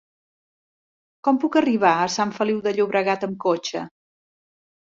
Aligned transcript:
Com 1.27 1.37
puc 1.43 1.57
arribar 1.61 1.93
a 1.97 2.09
Sant 2.15 2.33
Feliu 2.39 2.65
de 2.69 2.75
Llobregat 2.79 3.29
amb 3.29 3.39
cotxe? 3.47 3.85